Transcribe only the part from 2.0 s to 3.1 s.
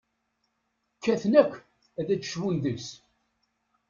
d-cbun deg-s.